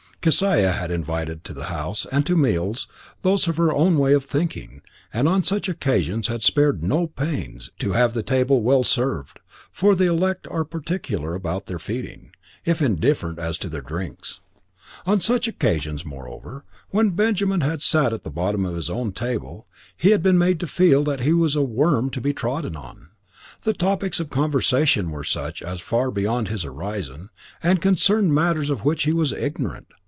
Kesiah 0.21 0.73
had 0.73 0.91
invited 0.91 1.43
to 1.45 1.53
the 1.55 1.63
house 1.63 2.05
and 2.11 2.23
to 2.27 2.35
meals, 2.37 2.87
those 3.23 3.47
of 3.47 3.57
her 3.57 3.73
own 3.73 3.97
way 3.97 4.13
of 4.13 4.23
thinking, 4.25 4.83
and 5.11 5.27
on 5.27 5.41
such 5.41 5.67
occasions 5.67 6.27
had 6.27 6.43
spared 6.43 6.83
no 6.83 7.07
pains 7.07 7.71
to 7.79 7.93
have 7.93 8.13
the 8.13 8.21
table 8.21 8.61
well 8.61 8.83
served, 8.83 9.39
for 9.71 9.95
the 9.95 10.05
elect 10.05 10.45
are 10.51 10.63
particular 10.63 11.33
about 11.33 11.65
their 11.65 11.79
feeding, 11.79 12.33
if 12.65 12.83
indifferent 12.83 13.39
as 13.39 13.57
to 13.57 13.67
their 13.67 13.81
drinks. 13.81 14.41
On 15.07 15.19
such 15.19 15.47
occasions, 15.47 16.05
moreover, 16.05 16.65
when 16.91 17.09
Benjamin 17.15 17.61
had 17.61 17.81
sat 17.81 18.13
at 18.13 18.23
the 18.23 18.29
bottom 18.29 18.63
of 18.63 18.75
his 18.75 18.91
own 18.91 19.13
table, 19.13 19.65
he 19.97 20.11
had 20.11 20.21
been 20.21 20.37
made 20.37 20.59
to 20.59 20.67
feel 20.67 21.03
that 21.03 21.21
he 21.21 21.33
was 21.33 21.55
a 21.55 21.63
worm 21.63 22.11
to 22.11 22.21
be 22.21 22.31
trodden 22.31 22.75
on. 22.75 23.09
The 23.63 23.73
topics 23.73 24.19
of 24.19 24.29
conversation 24.29 25.09
were 25.09 25.23
such 25.23 25.63
as 25.63 25.79
were 25.79 25.85
far 25.85 26.11
beyond 26.11 26.47
his 26.47 26.61
horizon, 26.61 27.29
and 27.63 27.81
concerned 27.81 28.35
matters 28.35 28.69
of 28.69 28.85
which 28.85 29.05
he 29.05 29.13
was 29.13 29.33
ignorant. 29.33 29.87